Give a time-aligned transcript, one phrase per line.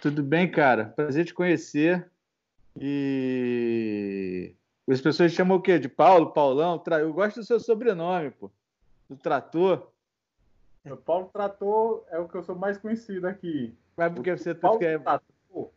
[0.00, 0.86] Tudo bem, cara?
[0.86, 2.10] Prazer te conhecer.
[2.78, 4.54] E
[4.88, 5.78] as pessoas chamam o quê?
[5.78, 6.82] De Paulo, Paulão?
[7.00, 8.50] Eu gosto do seu sobrenome, pô.
[9.08, 9.90] Do Trator.
[10.84, 13.74] O Paulo Trator é o que eu sou mais conhecido aqui.
[13.96, 15.70] Mas porque você tá Paulo Trator,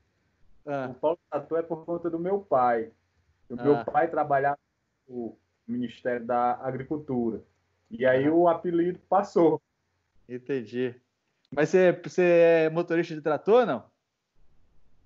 [0.66, 0.90] ah.
[0.92, 2.92] O Paulo Trator é por conta do meu pai.
[3.50, 3.64] O ah.
[3.64, 4.60] meu pai trabalhava
[5.08, 5.36] no
[5.68, 7.42] Ministério da Agricultura.
[7.90, 8.34] E aí ah.
[8.34, 9.62] o apelido passou.
[10.28, 10.94] Entendi.
[11.52, 13.84] Mas você, você é motorista de trator, não?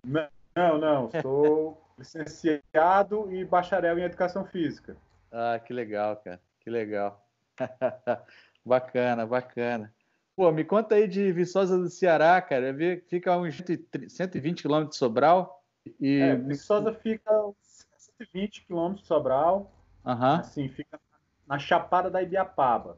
[0.04, 1.10] Não, não.
[1.21, 4.98] Sou licenciado e bacharel em educação física.
[5.32, 6.42] Ah, que legal, cara.
[6.60, 7.25] Que legal.
[8.66, 9.94] bacana, bacana.
[10.36, 12.75] Pô, me conta aí de Viçosa do Ceará, cara.
[13.08, 13.61] Fica a uns
[14.08, 15.64] 120 quilômetros de Sobral.
[16.00, 16.20] E...
[16.20, 17.52] É, Viçosa fica a
[17.97, 19.72] 120 quilômetros de Sobral.
[20.06, 20.36] Uhum.
[20.36, 21.00] Assim, fica
[21.47, 22.97] na Chapada da Ibiapaba.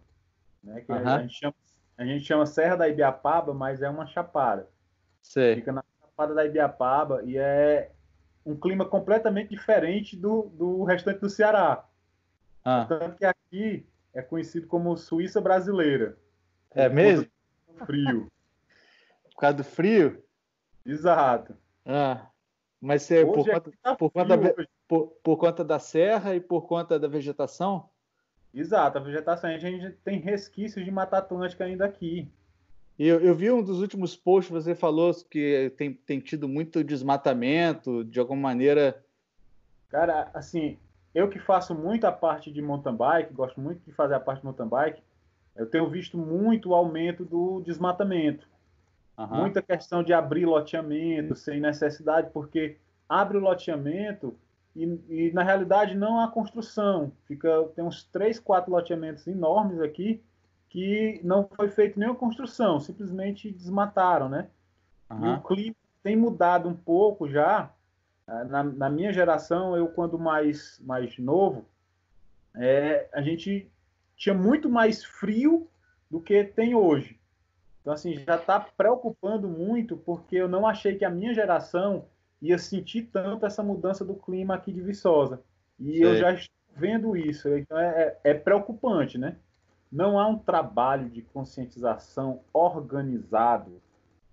[0.64, 0.82] Né?
[0.82, 1.08] Que uhum.
[1.08, 1.56] a, gente chama,
[1.98, 4.70] a gente chama Serra da Ibiapaba, mas é uma chapada.
[5.22, 5.56] Sei.
[5.56, 5.84] Fica na
[6.16, 7.92] Chapada da Ibiapaba e é
[8.46, 11.86] um clima completamente diferente do, do restante do Ceará.
[12.64, 12.86] Ah.
[12.88, 16.18] Tanto que aqui é conhecido como Suíça brasileira.
[16.72, 17.30] É mesmo?
[17.86, 18.32] Frio.
[19.34, 20.24] Por causa do frio?
[20.86, 21.58] Exato.
[21.86, 22.28] Ah,
[22.80, 24.38] mas você, por, conta, tá por, conta,
[24.88, 27.90] por, por, conta da serra e por conta da vegetação?
[28.54, 29.50] Exato, a vegetação.
[29.50, 32.32] A gente tem resquícios de Mata Atlântica ainda aqui.
[32.98, 38.06] Eu, eu vi um dos últimos posts, você falou que tem, tem tido muito desmatamento,
[38.06, 39.04] de alguma maneira.
[39.90, 40.78] Cara, assim,
[41.14, 44.40] eu que faço muito a parte de mountain bike, gosto muito de fazer a parte
[44.40, 45.04] de mountain bike,
[45.56, 48.48] eu tenho visto muito o aumento do desmatamento.
[49.18, 49.38] Uhum.
[49.38, 54.36] Muita questão de abrir loteamento sem necessidade, porque abre o loteamento
[54.76, 57.12] e, e, na realidade não há construção.
[57.26, 60.22] Fica, tem uns três, quatro loteamentos enormes aqui
[60.76, 64.50] que não foi feita nenhuma construção, simplesmente desmataram, né?
[65.10, 65.26] Uhum.
[65.26, 67.72] E o clima tem mudado um pouco já.
[68.28, 71.64] Ah, na, na minha geração, eu quando mais, mais novo,
[72.54, 73.72] é, a gente
[74.18, 75.66] tinha muito mais frio
[76.12, 77.18] do que tem hoje.
[77.80, 82.04] Então, assim, já está preocupando muito, porque eu não achei que a minha geração
[82.42, 85.42] ia sentir tanto essa mudança do clima aqui de Viçosa.
[85.80, 86.06] E Sei.
[86.06, 87.48] eu já estou vendo isso.
[87.56, 89.38] Então, é, é, é preocupante, né?
[89.92, 93.82] Não há um trabalho de conscientização organizado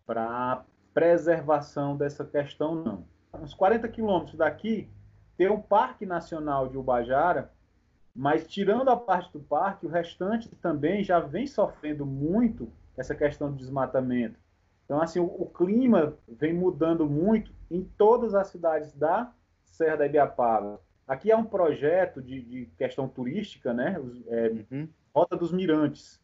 [0.07, 3.05] para preservação dessa questão, não.
[3.35, 4.91] Uns 40 quilômetros daqui
[5.37, 7.51] tem um Parque Nacional de Ubajara,
[8.15, 13.51] mas tirando a parte do parque, o restante também já vem sofrendo muito essa questão
[13.51, 14.39] do desmatamento.
[14.85, 19.33] Então, assim, o, o clima vem mudando muito em todas as cidades da
[19.65, 20.79] Serra da Ibiapaba.
[21.09, 23.97] Aqui é um projeto de, de questão turística, né?
[24.29, 24.89] É, uhum.
[25.15, 26.21] Rota dos Mirantes,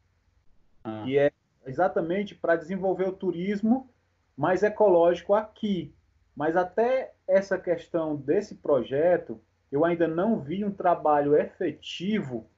[0.83, 1.03] ah.
[1.05, 1.33] que é
[1.67, 3.91] exatamente para desenvolver o turismo
[4.37, 5.95] mais ecológico aqui.
[6.35, 9.41] Mas até essa questão desse projeto,
[9.71, 12.49] eu ainda não vi um trabalho efetivo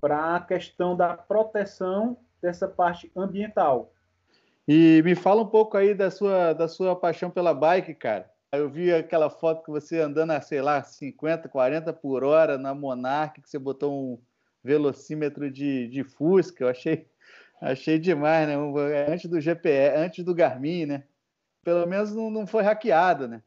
[0.00, 3.92] para a questão da proteção dessa parte ambiental.
[4.66, 8.30] E me fala um pouco aí da sua, da sua paixão pela bike, cara.
[8.52, 12.74] Eu vi aquela foto que você andando a, sei lá, 50, 40 por hora na
[12.74, 14.18] Monarch, que você botou um,
[14.62, 17.08] velocímetro de, de Fusca, eu achei,
[17.60, 18.54] achei demais, né?
[19.08, 21.04] Antes do GPS, antes do Garmin, né?
[21.62, 23.42] Pelo menos não, não foi hackeado, né?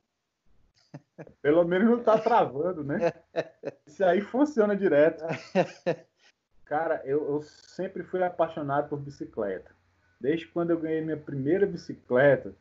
[1.42, 3.12] Pelo menos não tá travando, né?
[3.86, 5.24] Isso aí funciona direto.
[6.66, 9.72] Cara, eu, eu sempre fui apaixonado por bicicleta.
[10.20, 12.56] Desde quando eu ganhei minha primeira bicicleta,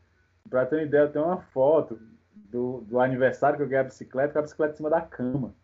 [0.48, 1.98] para ter uma ideia, eu tenho uma foto
[2.34, 5.54] do, do aniversário que eu ganhei a bicicleta com a bicicleta em cima da cama.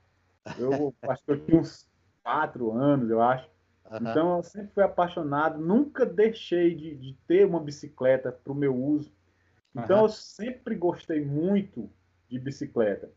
[0.59, 1.88] Eu acho que eu tinha uns
[2.29, 3.49] quatro anos, eu acho.
[3.91, 3.99] Uhum.
[4.03, 8.77] Então, eu sempre fui apaixonado, nunca deixei de, de ter uma bicicleta para o meu
[8.77, 9.11] uso.
[9.75, 10.05] Então, uhum.
[10.05, 11.89] eu sempre gostei muito
[12.29, 13.11] de bicicleta.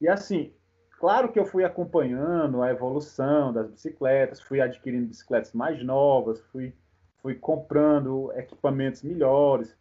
[0.00, 0.52] E assim,
[1.00, 6.72] claro que eu fui acompanhando a evolução das bicicletas, fui adquirindo bicicletas mais novas, fui,
[7.20, 9.76] fui comprando equipamentos melhores.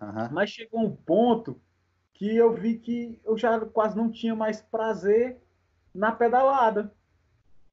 [0.00, 0.28] Uhum.
[0.30, 1.60] Mas chegou um ponto
[2.14, 5.36] que eu vi que eu já quase não tinha mais prazer
[5.94, 6.90] na pedalada.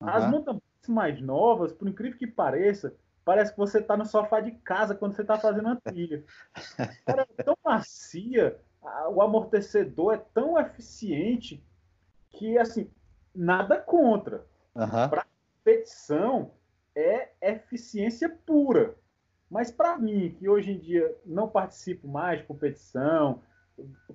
[0.02, 0.10] Uhum.
[0.10, 4.52] As mountain mais novas, por incrível que pareça, parece que você está no sofá de
[4.52, 6.24] casa quando você está fazendo a trilha.
[7.06, 8.60] Cara, é tão macia,
[9.12, 11.64] o amortecedor é tão eficiente
[12.30, 12.90] que, assim,
[13.36, 14.46] nada contra.
[14.76, 15.10] Uhum.
[15.10, 15.26] Para
[15.58, 16.52] competição,
[16.96, 18.96] é eficiência pura.
[19.50, 23.42] Mas para mim, que hoje em dia não participo mais de competição,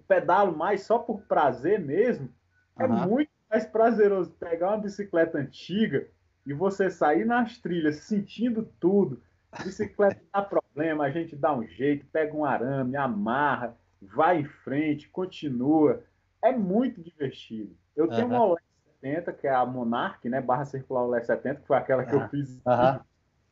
[0.06, 2.32] pedalo mais só por prazer mesmo,
[2.78, 2.84] uhum.
[2.84, 6.08] é muito mais prazeroso pegar uma bicicleta antiga
[6.44, 9.22] e você sair nas trilhas sentindo tudo.
[9.62, 15.08] Bicicleta dá problema, a gente dá um jeito, pega um arame, amarra vai em frente,
[15.08, 16.02] continua.
[16.42, 17.74] É muito divertido.
[17.96, 18.64] Eu tenho uma OLED
[19.00, 20.40] 70, que é a Monarch, né?
[20.40, 22.60] Barra circular OLED 70, que foi aquela que eu fiz.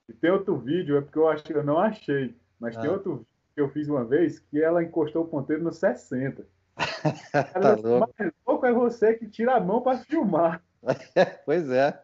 [0.08, 3.18] E tem outro vídeo, é porque eu acho que eu não achei, mas tem outro
[3.18, 6.44] vídeo que eu fiz uma vez que ela encostou o ponteiro no 60.
[7.52, 8.12] tá louco.
[8.18, 10.62] Mais louco é você que tira a mão para filmar.
[11.44, 12.02] pois é.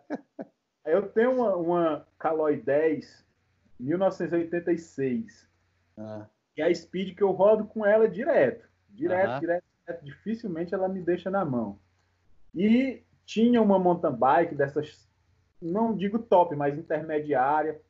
[0.84, 3.26] Eu tenho uma, uma Caloi 10
[3.78, 5.48] 1986.
[5.96, 6.26] Ah.
[6.56, 8.68] É a speed que eu rodo com ela direto.
[8.88, 9.38] Direto, ah.
[9.38, 10.04] direto, direto.
[10.04, 11.78] Dificilmente ela me deixa na mão.
[12.54, 15.08] E tinha uma mountain bike dessas,
[15.60, 17.80] não digo top, mas intermediária.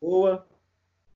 [0.00, 0.46] Boa.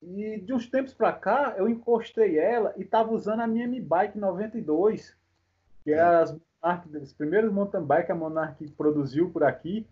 [0.02, 3.80] E de uns tempos para cá, eu encostei ela e estava usando a minha Mi
[3.80, 5.14] Bike 92,
[5.84, 9.86] que é as, as primeiras mountain bike que a Monarch produziu por aqui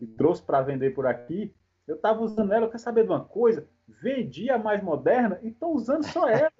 [0.00, 1.54] e trouxe para vender por aqui.
[1.86, 3.68] Eu estava usando ela, eu quero saber de uma coisa?
[3.86, 6.50] Vendi a mais moderna e estou usando só ela.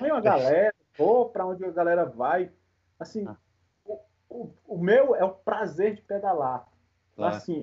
[0.00, 2.50] E a galera, vou para onde a galera vai.
[2.98, 3.36] Assim, ah.
[3.84, 4.00] o,
[4.30, 6.66] o, o, meu é o prazer de pedalar.
[7.14, 7.36] Claro.
[7.36, 7.62] Assim,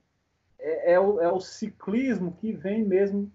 [0.60, 3.32] é, é, o, é o ciclismo que vem mesmo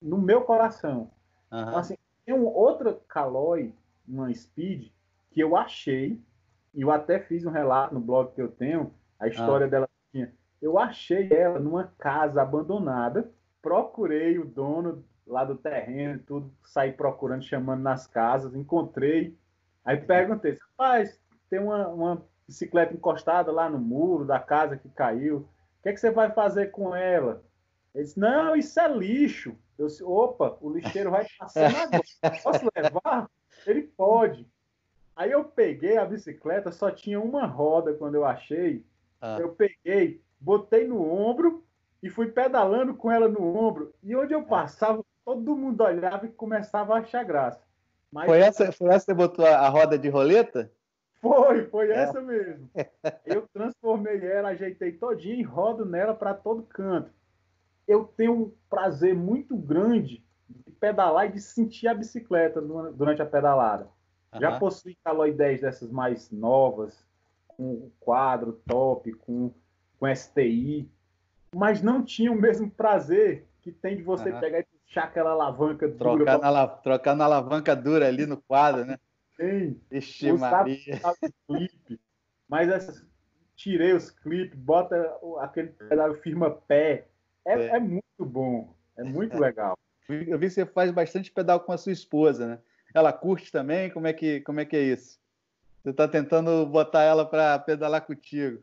[0.00, 1.10] no meu coração.
[1.50, 1.60] Uhum.
[1.60, 3.74] Então, assim, tem um outra Caloi,
[4.06, 4.90] uma Speed,
[5.30, 6.20] que eu achei,
[6.74, 9.70] e eu até fiz um relato no blog que eu tenho, a história uhum.
[9.70, 10.32] dela tinha.
[10.60, 13.30] Eu achei ela numa casa abandonada,
[13.62, 19.36] procurei o dono lá do terreno, tudo, saí procurando, chamando nas casas, encontrei.
[19.84, 25.38] Aí perguntei, rapaz, tem uma, uma bicicleta encostada lá no muro da casa que caiu.
[25.38, 27.42] O que, é que você vai fazer com ela?
[27.94, 29.56] Ele disse, não, isso é lixo.
[29.80, 32.02] Eu disse, opa, o lixeiro vai passar agora.
[32.42, 33.30] Posso levar?
[33.66, 34.46] Ele pode.
[35.16, 38.84] Aí eu peguei a bicicleta, só tinha uma roda quando eu achei.
[39.18, 39.38] Ah.
[39.40, 41.64] Eu peguei, botei no ombro
[42.02, 43.94] e fui pedalando com ela no ombro.
[44.02, 47.64] E onde eu passava, todo mundo olhava e começava a achar graça.
[48.12, 48.26] Mas...
[48.26, 50.70] Foi, essa, foi essa que você botou a roda de roleta?
[51.22, 51.94] Foi, foi é.
[51.94, 52.68] essa mesmo.
[53.24, 57.10] Eu transformei ela, ajeitei todinha e rodo nela para todo canto
[57.90, 63.26] eu tenho um prazer muito grande de pedalar e de sentir a bicicleta durante a
[63.26, 63.88] pedalada.
[64.32, 64.40] Uhum.
[64.40, 67.04] Já possui Caloi 10 dessas mais novas,
[67.48, 69.52] com quadro top, com,
[69.98, 70.88] com STI,
[71.52, 74.38] mas não tinha o mesmo prazer que tem de você uhum.
[74.38, 76.52] pegar e puxar aquela alavanca trocar dura.
[76.52, 78.98] Na, trocar na alavanca dura ali no quadro, né?
[79.36, 79.80] Sim.
[79.90, 81.00] Ixi, Maria.
[81.48, 82.00] Clipe,
[82.48, 83.04] mas essas,
[83.56, 87.09] tirei os clipes, bota aquele pedal firma pé,
[87.44, 87.76] é.
[87.76, 89.76] é muito bom, é muito legal.
[90.08, 92.58] Eu vi que você faz bastante pedal com a sua esposa, né?
[92.92, 93.90] Ela curte também?
[93.90, 95.20] Como é que, como é, que é isso?
[95.82, 98.62] Você está tentando botar ela para pedalar contigo?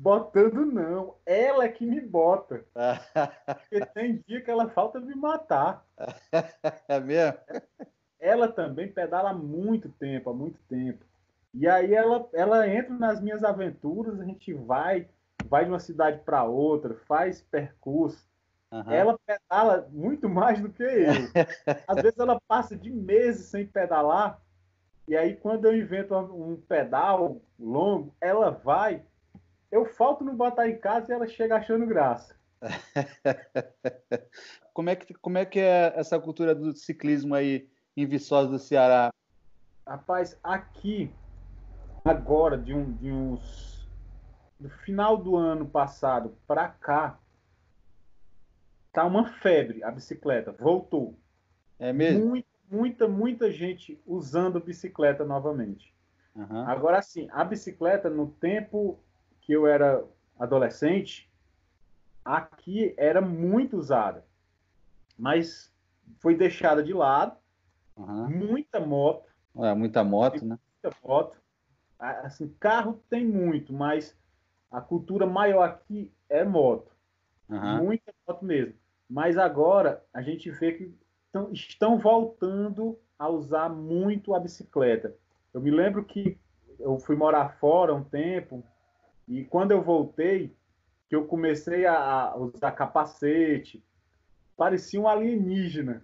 [0.00, 2.64] Botando não, ela é que me bota.
[3.68, 5.84] Porque tem dia que ela falta me matar.
[6.88, 7.38] É mesmo?
[8.20, 11.04] Ela também pedala há muito tempo, há muito tempo.
[11.52, 15.08] E aí ela, ela entra nas minhas aventuras, a gente vai,
[15.46, 18.26] vai de uma cidade para outra, faz percurso.
[18.70, 18.90] Uhum.
[18.90, 21.12] Ela pedala muito mais do que eu.
[21.86, 24.40] Às vezes ela passa de meses sem pedalar,
[25.08, 29.02] e aí quando eu invento um pedal longo, ela vai.
[29.70, 32.34] Eu falto no botar em casa e ela chega achando graça.
[34.72, 38.58] como, é que, como é que é essa cultura do ciclismo aí em Viçosa do
[38.58, 39.10] Ceará?
[39.86, 41.10] Rapaz, aqui,
[42.04, 43.75] agora, de, um, de uns
[44.58, 47.18] do final do ano passado para cá,
[48.92, 51.18] tá uma febre a bicicleta, voltou.
[51.78, 52.26] É mesmo?
[52.26, 55.94] Muita, muita, muita gente usando bicicleta novamente.
[56.34, 56.66] Uhum.
[56.66, 58.98] Agora sim, a bicicleta no tempo
[59.40, 60.02] que eu era
[60.38, 61.30] adolescente,
[62.24, 64.24] aqui era muito usada,
[65.18, 65.72] mas
[66.18, 67.36] foi deixada de lado.
[67.96, 68.28] Uhum.
[68.28, 69.30] Muita moto.
[69.56, 70.58] É, muita moto, né?
[70.82, 71.40] Muita moto.
[71.98, 74.16] Assim, carro tem muito, mas
[74.70, 76.90] a cultura maior aqui é moto.
[77.48, 77.84] Uhum.
[77.84, 78.74] Muita moto mesmo.
[79.08, 80.94] Mas agora a gente vê que
[81.32, 85.14] tão, estão voltando a usar muito a bicicleta.
[85.54, 86.38] Eu me lembro que
[86.78, 88.64] eu fui morar fora um tempo
[89.26, 90.54] e quando eu voltei,
[91.08, 93.82] que eu comecei a usar capacete,
[94.56, 96.02] parecia um alienígena.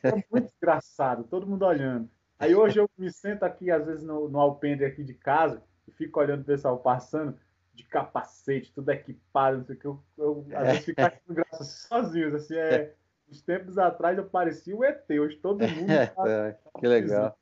[0.00, 2.08] Foi muito engraçado, todo mundo olhando.
[2.38, 5.92] Aí hoje eu me sento aqui, às vezes, no, no alpendre aqui de casa, e
[5.92, 7.36] fico olhando o pessoal passando
[7.74, 9.86] de capacete, tudo equipado, não sei o que.
[9.86, 12.36] Eu, eu às vezes fico achando graça sozinho.
[12.36, 12.94] Assim, é,
[13.30, 15.86] uns tempos atrás eu parecia o ET, hoje todo mundo.
[16.14, 17.38] Tá, é, que legal.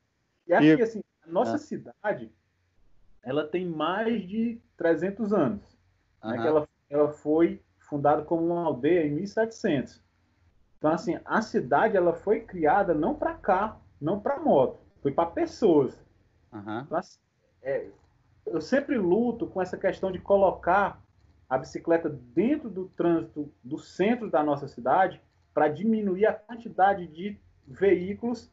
[0.47, 0.83] E aqui, e...
[0.83, 1.59] assim, a nossa ah.
[1.59, 2.33] cidade,
[3.23, 5.79] ela tem mais de 300 anos.
[6.23, 10.03] Né, que ela, ela foi fundada como uma aldeia em 1700.
[10.79, 14.81] Então, assim, a cidade ela foi criada não para carro, não para moto.
[15.03, 15.99] foi para pessoas.
[16.53, 16.87] Uhum.
[17.63, 17.87] É,
[18.47, 21.03] eu sempre luto com essa questão de colocar
[21.49, 25.21] a bicicleta dentro do trânsito do centro da nossa cidade
[25.53, 28.51] para diminuir a quantidade de veículos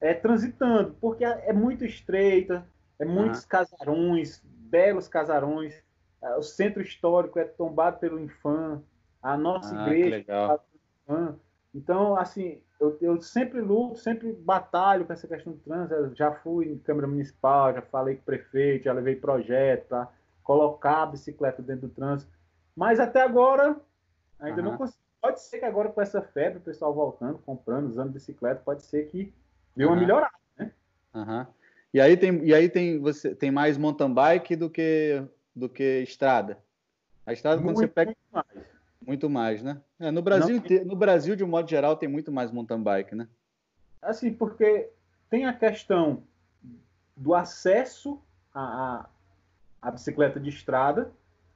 [0.00, 2.66] é, transitando, porque é, é muito estreita,
[2.98, 3.48] é muitos uhum.
[3.48, 5.82] casarões, belos casarões,
[6.22, 8.82] é, o centro histórico é tombado pelo Infam,
[9.22, 10.58] a nossa ah, igreja é
[11.06, 11.38] Infam.
[11.74, 15.94] Então, assim, eu, eu, sempre luto, sempre batalho com essa questão do trânsito.
[15.94, 20.08] Eu já fui em Câmara Municipal, já falei com o prefeito, já levei projeto para
[20.42, 22.30] colocar a bicicleta dentro do trânsito.
[22.76, 23.76] Mas até agora,
[24.38, 24.70] ainda uhum.
[24.70, 24.98] não consegui.
[25.20, 29.08] Pode ser que agora com essa febre, o pessoal voltando, comprando, usando bicicleta, pode ser
[29.08, 29.34] que
[29.74, 30.00] dê uma uhum.
[30.00, 30.70] melhorada, né?
[31.12, 31.46] Uhum.
[31.92, 35.24] E aí tem, e aí tem, você, tem mais mountain bike do que,
[35.56, 36.58] do que estrada?
[37.26, 38.16] A estrada, muito, quando você pega.
[38.32, 38.46] Mais.
[39.06, 39.80] Muito mais, né?
[39.98, 43.28] É, no, Brasil, no Brasil, de um modo geral, tem muito mais mountain bike, né?
[44.02, 44.90] Assim, porque
[45.30, 46.22] tem a questão
[47.16, 48.20] do acesso
[48.54, 49.08] à,
[49.80, 51.12] à bicicleta de estrada,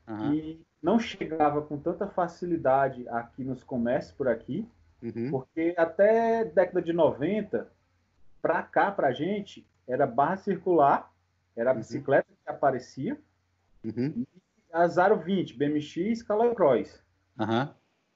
[0.09, 0.35] uhum.
[0.35, 4.69] e não chegava com tanta facilidade aqui nos comércios por aqui,
[5.03, 5.31] uhum.
[5.31, 7.69] porque até década de 90,
[8.41, 11.13] para cá, para gente, era barra circular,
[11.57, 11.79] era a uhum.
[11.79, 12.37] bicicleta uhum.
[12.45, 13.19] que aparecia,
[13.85, 14.13] uhum.
[14.17, 14.27] e
[14.73, 17.02] a 020, BMX, Caloi Cross.
[17.39, 17.69] Uhum.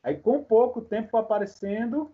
[0.03, 2.13] Aí, com pouco tempo, foi aparecendo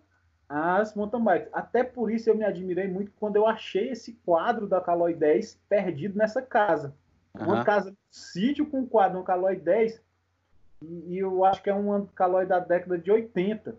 [0.49, 1.49] as mountain bikes.
[1.53, 5.59] Até por isso eu me admirei muito quando eu achei esse quadro da Caloi 10
[5.67, 6.95] perdido nessa casa.
[7.33, 9.99] Uma casa de sítio com um quadro, um Caloi 10,
[10.83, 13.75] e, e, eu acho que é um Caloi da década de 80.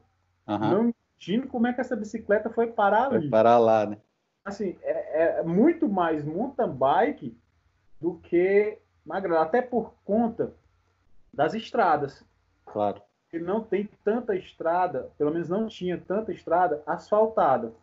[0.48, 0.58] Uhum.
[0.58, 3.20] Não imagino como é que essa bicicleta foi parar ali.
[3.20, 3.98] Foi parar lá, né?
[4.44, 7.38] Assim, é, é muito mais mountain bike
[8.00, 10.52] do que magra, até por conta
[11.32, 12.24] das estradas.
[12.66, 13.00] Claro.
[13.34, 17.74] Que não tem tanta estrada, pelo menos não tinha tanta estrada asfaltada.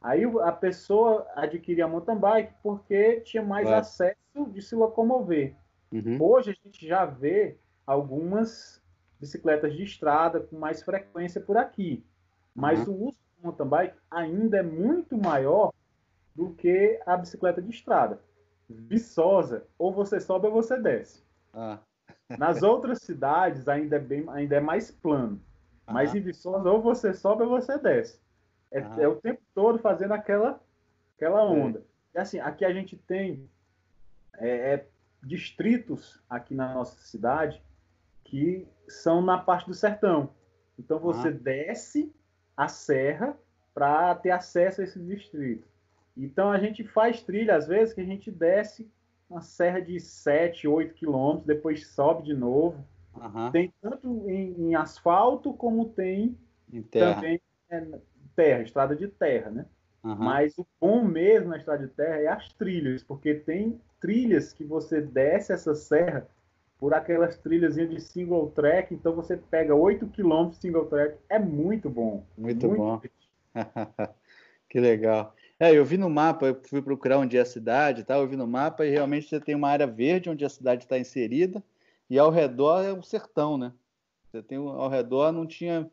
[0.00, 3.80] Aí a pessoa adquiria a mountain bike porque tinha mais claro.
[3.82, 5.54] acesso de se locomover.
[5.92, 6.16] Uhum.
[6.18, 8.82] Hoje a gente já vê algumas
[9.20, 12.02] bicicletas de estrada com mais frequência por aqui.
[12.54, 12.94] Mas uhum.
[12.94, 15.74] o uso do mountain bike ainda é muito maior
[16.34, 18.18] do que a bicicleta de estrada.
[18.66, 21.22] Viçosa, ou você sobe ou você desce.
[21.52, 21.80] Ah.
[22.38, 25.40] Nas outras cidades ainda é, bem, ainda é mais plano.
[25.86, 28.20] Mas em Viçosa, ou você sobe ou você desce.
[28.70, 30.60] É, é o tempo todo fazendo aquela,
[31.16, 31.84] aquela onda.
[32.14, 33.48] E assim, aqui a gente tem
[34.38, 34.86] é, é,
[35.22, 37.60] distritos aqui na nossa cidade
[38.24, 40.32] que são na parte do sertão.
[40.78, 41.32] Então você ah.
[41.32, 42.14] desce
[42.56, 43.36] a serra
[43.74, 45.66] para ter acesso a esse distrito.
[46.16, 48.90] Então a gente faz trilha, às vezes, que a gente desce
[49.30, 52.84] uma serra de 7, 8 quilômetros, depois sobe de novo.
[53.14, 53.50] Uhum.
[53.52, 56.36] Tem tanto em, em, asfalto como tem
[56.90, 57.86] também é,
[58.34, 59.66] terra, estrada de terra, né?
[60.02, 60.16] Uhum.
[60.16, 64.64] Mas o bom mesmo na estrada de terra é as trilhas, porque tem trilhas que
[64.64, 66.26] você desce essa serra
[66.78, 71.38] por aquelas trilhas de single track, então você pega 8 km de single track, é
[71.38, 72.24] muito bom.
[72.38, 73.00] Muito, muito bom.
[74.68, 75.34] que legal.
[75.62, 78.16] É, eu vi no mapa, eu fui procurar onde é a cidade, tá?
[78.16, 80.98] eu vi no mapa e realmente você tem uma área verde onde a cidade está
[80.98, 81.62] inserida
[82.08, 83.70] e ao redor é o sertão, né?
[84.24, 85.86] Você tem ao redor não tinha,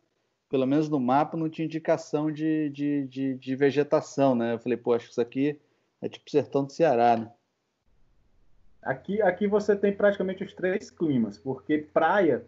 [0.49, 4.53] pelo menos no mapa, não tinha indicação de, de, de, de vegetação, né?
[4.53, 5.59] Eu falei, pô, acho que isso aqui
[6.01, 7.29] é tipo sertão do Ceará, né?
[8.81, 12.45] Aqui, aqui você tem praticamente os três climas, porque praia,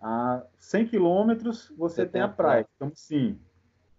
[0.00, 2.68] a 100 quilômetros você, você, tem, a praia, praia.
[2.76, 3.36] então sim.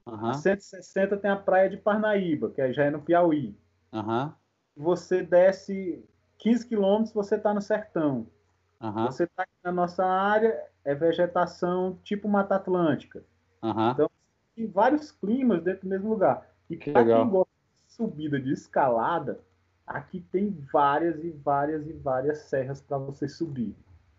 [0.06, 0.28] Uhum.
[0.28, 3.56] A 160 tem a praia de Parnaíba, que já é no Piauí.
[3.92, 4.32] Uhum.
[4.76, 6.04] Você desce
[6.38, 8.28] 15 quilômetros, você está no sertão.
[8.82, 9.06] Uhum.
[9.06, 13.24] Você está aqui na nossa área, é vegetação tipo Mata Atlântica.
[13.94, 14.10] Então,
[14.56, 16.50] tem vários climas dentro do mesmo lugar.
[16.70, 17.52] E para quem gosta
[17.88, 19.40] de subida de escalada,
[19.86, 23.76] aqui tem várias e várias e várias serras para você subir.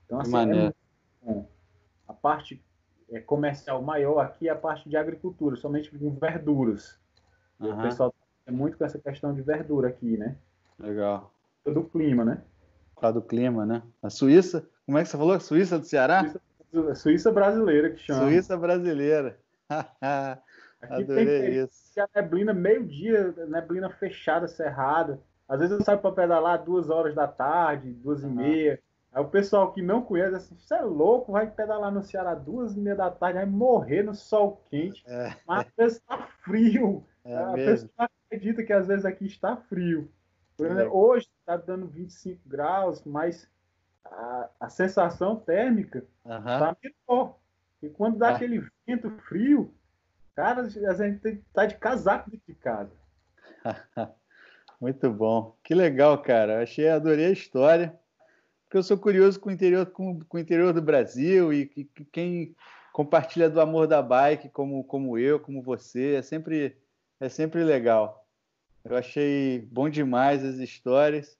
[0.07, 0.73] Então, assim,
[1.27, 1.45] é.
[2.07, 2.63] A parte
[3.13, 6.99] é, comercial maior aqui é a parte de agricultura, somente com verduras.
[7.61, 7.79] Uhum.
[7.79, 8.15] O pessoal
[8.47, 10.37] é muito com essa questão de verdura aqui, né?
[10.79, 11.33] Legal.
[11.65, 12.43] Do clima, né?
[12.97, 13.83] Por do clima, né?
[14.03, 15.39] A Suíça, como é que você falou?
[15.39, 16.33] Suíça do Ceará?
[16.71, 18.23] Suíça, Suíça brasileira que chama.
[18.23, 19.39] Suíça brasileira.
[20.83, 22.01] Aqui Adorei tem, isso.
[22.01, 25.21] a neblina meio-dia, neblina fechada, cerrada.
[25.49, 28.31] Às vezes eu saio para pedalar duas horas da tarde, duas uhum.
[28.31, 28.83] e meia.
[29.13, 32.75] Aí o pessoal que não conhece, assim, você é louco, vai pedalar no Ceará duas
[32.75, 35.05] e meia da tarde, vai morrer no sol quente.
[35.07, 35.37] É.
[35.47, 37.05] Mas às vezes está frio.
[37.25, 37.89] É a mesmo.
[37.89, 40.11] pessoa não acredita que às vezes aqui está frio.
[40.61, 40.85] É.
[40.89, 43.49] Hoje está dando 25 graus, mas
[44.05, 46.77] a, a sensação térmica está uhum.
[47.09, 47.39] menor.
[47.83, 48.37] E quando dá ah.
[48.37, 49.75] aquele vento frio,
[50.35, 52.93] cara, a gente está de casaco dentro de casa.
[54.81, 55.57] Muito bom.
[55.63, 56.63] Que legal, cara.
[56.63, 57.99] Achei, adorei a história.
[58.73, 61.85] Porque eu sou curioso com o interior, com, com o interior do Brasil e, e
[62.11, 62.57] quem
[62.91, 66.75] compartilha do amor da bike, como, como eu, como você, é sempre,
[67.21, 68.27] é sempre legal.
[68.83, 71.37] Eu achei bom demais as histórias.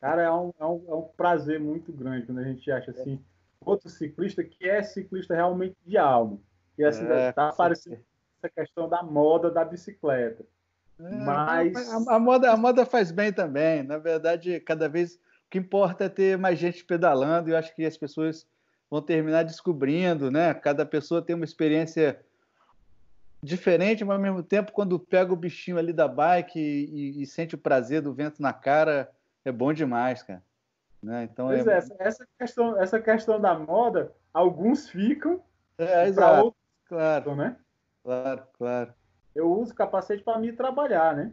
[0.00, 3.22] Cara, é um, é um, é um prazer muito grande quando a gente acha assim,
[3.60, 6.38] outro ciclista que é ciclista realmente de alma.
[6.78, 8.00] E assim, é, tá aparecendo
[8.42, 10.42] essa questão da moda da bicicleta.
[10.98, 13.82] É, Mas a, a, moda, a moda faz bem também.
[13.82, 15.20] Na verdade, cada vez
[15.52, 17.50] que importa é ter mais gente pedalando.
[17.50, 18.48] E eu acho que as pessoas
[18.90, 20.54] vão terminar descobrindo, né?
[20.54, 22.18] Cada pessoa tem uma experiência
[23.42, 27.26] diferente, mas ao mesmo tempo, quando pega o bichinho ali da bike e, e, e
[27.26, 29.10] sente o prazer do vento na cara,
[29.44, 30.42] é bom demais, cara.
[31.02, 31.24] Né?
[31.24, 31.74] Então pois é...
[31.74, 35.42] é, essa, questão, essa questão da moda, alguns ficam,
[35.76, 36.46] é, exato.
[36.46, 37.56] outros, claro, né?
[38.02, 38.94] Claro, claro.
[39.34, 41.30] Eu uso capacete para me trabalhar, né?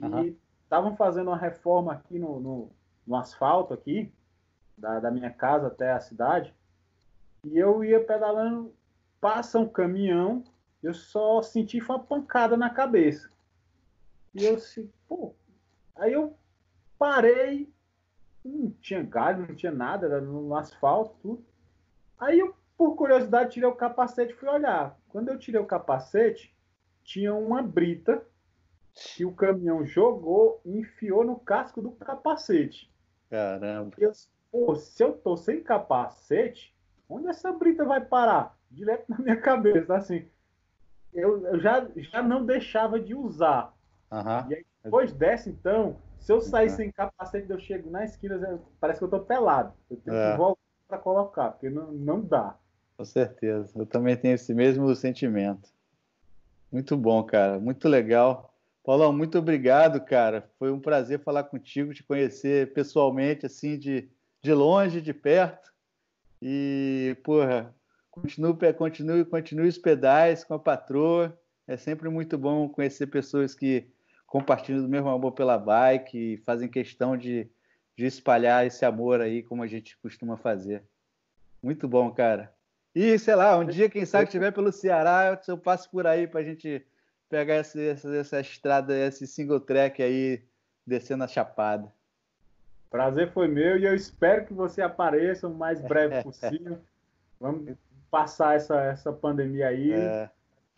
[0.00, 0.24] Uhum.
[0.24, 2.70] E estavam fazendo uma reforma aqui no, no,
[3.10, 4.12] no asfalto aqui,
[4.78, 6.54] da, da minha casa até a cidade.
[7.42, 8.72] E eu ia pedalando,
[9.20, 10.44] passa um caminhão,
[10.80, 13.28] eu só senti uma pancada na cabeça.
[14.32, 15.34] E eu assim, pô.
[15.96, 16.38] Aí eu
[16.96, 17.68] parei,
[18.44, 21.44] não tinha galho, não tinha nada, era no asfalto, tudo.
[22.16, 24.96] Aí eu, por curiosidade, tirei o capacete e fui olhar.
[25.08, 26.54] Quando eu tirei o capacete,
[27.02, 28.24] tinha uma brita
[28.94, 32.89] que o caminhão jogou e enfiou no casco do capacete.
[33.30, 33.94] Caramba.
[33.96, 34.10] Eu,
[34.50, 36.74] pô, se eu tô sem capacete,
[37.08, 38.58] onde essa brita vai parar?
[38.70, 40.26] Direto na minha cabeça, assim.
[41.14, 43.74] Eu, eu já, já não deixava de usar.
[44.10, 44.50] Uhum.
[44.50, 46.76] E aí, depois dessa, então, se eu sair uhum.
[46.76, 49.72] sem capacete, eu chego na esquina, parece que eu tô pelado.
[49.88, 50.32] Eu tenho é.
[50.32, 52.56] que voltar para colocar, porque não, não dá.
[52.96, 53.78] Com certeza.
[53.78, 55.70] Eu também tenho esse mesmo sentimento.
[56.70, 57.58] Muito bom, cara.
[57.58, 58.49] Muito legal.
[58.84, 60.50] Paulão, muito obrigado, cara.
[60.58, 64.08] Foi um prazer falar contigo, te conhecer pessoalmente, assim, de,
[64.42, 65.70] de longe, de perto.
[66.40, 67.74] E, porra,
[68.10, 71.38] continue, continue, continue os pedais com a patroa.
[71.68, 73.86] É sempre muito bom conhecer pessoas que
[74.26, 77.50] compartilham do mesmo amor pela bike e fazem questão de,
[77.96, 80.82] de espalhar esse amor aí, como a gente costuma fazer.
[81.62, 82.52] Muito bom, cara.
[82.94, 86.40] E, sei lá, um dia, quem sabe, estiver pelo Ceará, eu passo por aí para
[86.40, 86.84] a gente
[87.30, 90.42] pegar essa, essa, essa estrada, esse single track aí,
[90.84, 91.90] descendo a Chapada.
[92.90, 96.78] Prazer foi meu e eu espero que você apareça o mais breve possível.
[97.40, 97.76] Vamos
[98.10, 100.28] passar essa, essa pandemia aí, é.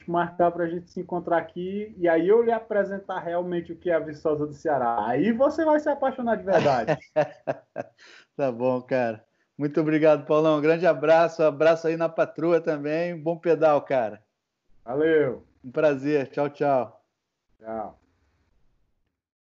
[0.06, 3.90] marcar para a gente se encontrar aqui e aí eu lhe apresentar realmente o que
[3.90, 5.06] é a Viçosa do Ceará.
[5.06, 6.98] Aí você vai se apaixonar de verdade.
[8.36, 9.24] tá bom, cara.
[9.56, 10.58] Muito obrigado, Paulão.
[10.58, 13.18] Um grande abraço, um abraço aí na patroa também.
[13.18, 14.22] Bom pedal, cara.
[14.84, 15.51] Valeu.
[15.64, 16.29] Um prazer.
[16.31, 17.03] Tchau, tchau.
[17.59, 18.01] Tchau.